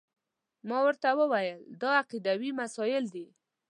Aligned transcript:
ما 0.69 0.77
ورته 0.85 1.09
وویل 1.21 1.59
دا 1.81 1.89
عقیدوي 2.01 2.51
مسایل 2.61 3.05
دي. 3.13 3.25